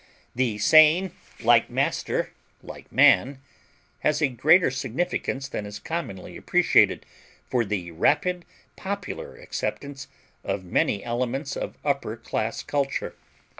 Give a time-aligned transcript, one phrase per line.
[0.33, 2.31] The saying "Like master,
[2.63, 3.39] like man,"
[3.99, 7.05] has a greater significance than is commonly appreciated
[7.45, 8.43] for the rapid
[8.75, 10.07] popular acceptance
[10.43, 13.15] of many elements of upper class culture.